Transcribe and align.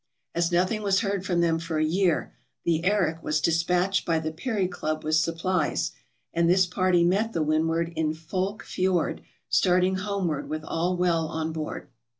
As 0.33 0.51
nothing 0.51 0.81
was 0.81 1.01
heard 1.01 1.23
from 1.27 1.41
them 1.41 1.59
for 1.59 1.77
a 1.77 1.83
year, 1.85 2.33
the 2.65 2.85
"Erik" 2.85 3.21
was 3.21 3.39
despatched 3.39 4.03
by 4.03 4.17
the 4.17 4.31
Peary 4.31 4.67
Club 4.67 5.03
with 5.03 5.13
supplies, 5.13 5.91
and 6.33 6.49
this 6.49 6.65
party 6.65 7.03
met 7.03 7.33
the" 7.33 7.43
Windward" 7.53 7.93
in 7.95 8.15
Foulke 8.15 8.63
Fiord, 8.63 9.21
starting 9.47 9.97
homeward 9.97 10.49
with 10.49 10.63
all 10.63 10.97
well 10.97 11.27
on 11.27 11.51
board. 11.51 11.87